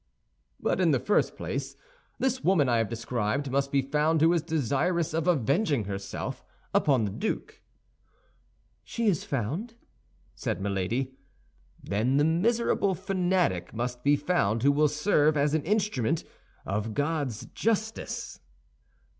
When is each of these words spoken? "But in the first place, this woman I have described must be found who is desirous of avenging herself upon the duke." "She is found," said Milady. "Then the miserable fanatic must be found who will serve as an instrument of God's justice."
"But 0.59 0.81
in 0.81 0.89
the 0.89 0.99
first 0.99 1.37
place, 1.37 1.75
this 2.17 2.43
woman 2.43 2.67
I 2.67 2.77
have 2.79 2.89
described 2.89 3.51
must 3.51 3.71
be 3.71 3.83
found 3.83 4.19
who 4.19 4.33
is 4.33 4.41
desirous 4.41 5.13
of 5.13 5.27
avenging 5.27 5.83
herself 5.85 6.43
upon 6.73 7.05
the 7.05 7.11
duke." 7.11 7.61
"She 8.83 9.05
is 9.05 9.23
found," 9.23 9.75
said 10.33 10.59
Milady. 10.59 11.13
"Then 11.83 12.17
the 12.17 12.25
miserable 12.25 12.95
fanatic 12.95 13.75
must 13.75 14.03
be 14.03 14.15
found 14.15 14.63
who 14.63 14.71
will 14.71 14.87
serve 14.87 15.37
as 15.37 15.53
an 15.53 15.61
instrument 15.65 16.23
of 16.65 16.95
God's 16.95 17.45
justice." 17.53 18.39